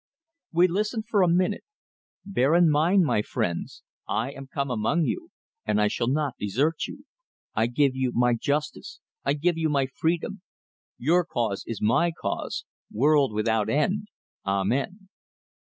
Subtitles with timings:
[0.51, 1.63] We listened for a minute.
[2.25, 5.29] "Bear in mind, my friends, I am come among you;
[5.63, 7.05] and I shall not desert you.
[7.53, 10.41] I give you my justice, I give you my freedom.
[10.97, 14.07] Your cause is my cause, world without end.
[14.43, 15.07] Amen."